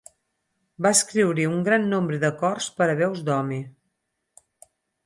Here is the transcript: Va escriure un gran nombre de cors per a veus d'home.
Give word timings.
Va 0.85 0.91
escriure 0.97 1.45
un 1.51 1.61
gran 1.67 1.85
nombre 1.91 2.19
de 2.27 2.33
cors 2.43 2.73
per 2.81 2.89
a 2.91 2.99
veus 3.05 3.23
d'home. 3.31 3.63